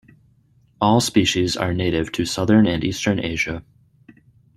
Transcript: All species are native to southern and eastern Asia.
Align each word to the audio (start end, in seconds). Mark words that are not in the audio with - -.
All 0.81 0.99
species 0.99 1.55
are 1.55 1.75
native 1.75 2.11
to 2.13 2.25
southern 2.25 2.65
and 2.65 2.83
eastern 2.83 3.23
Asia. 3.23 3.63